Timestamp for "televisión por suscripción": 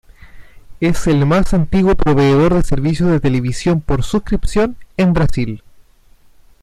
3.19-4.75